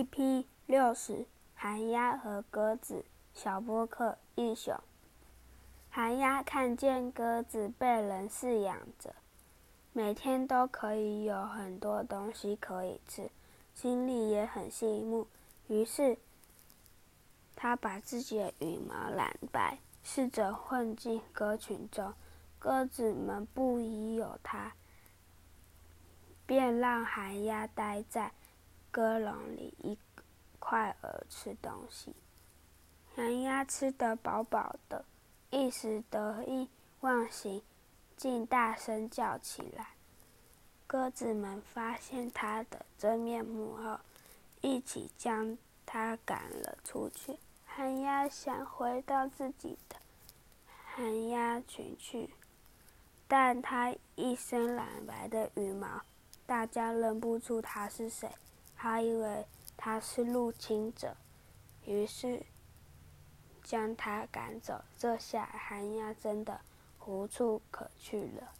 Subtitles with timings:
[0.00, 3.04] EP 六十，寒鸦和鸽子。
[3.34, 4.74] 小波克一雄。
[5.90, 9.14] 寒鸦看见鸽子被人饲养着，
[9.92, 13.30] 每天都可以有很多东西可以吃，
[13.74, 15.26] 心里也很羡慕。
[15.68, 16.16] 于是，
[17.54, 22.14] 他把自己的羽毛染白，试着混进鸽群中。
[22.58, 24.72] 鸽子们不疑有他，
[26.46, 28.32] 便让寒鸦待在
[28.90, 29.96] 鸽笼里一
[30.58, 32.14] 块儿吃东西。
[33.14, 35.04] 寒鸦吃得饱饱的，
[35.50, 36.68] 一时得意
[37.00, 37.62] 忘形，
[38.16, 39.88] 竟大声叫起来。
[40.86, 43.98] 鸽子们发现它的真面目后，
[44.60, 47.36] 一起将它赶了出去。
[47.64, 49.96] 寒鸦想回到自己的
[50.84, 52.30] 寒鸦群去。
[53.28, 56.02] 但它一身染白的羽毛，
[56.46, 58.28] 大家认不出它是谁，
[58.82, 59.44] 他以为
[59.76, 61.14] 他是入侵者，
[61.84, 62.46] 于是
[63.62, 64.82] 将他赶走。
[64.98, 66.62] 这下寒鸦真的
[67.04, 68.54] 无处可去了。